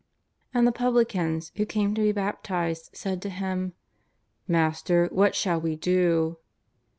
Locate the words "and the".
0.51-0.71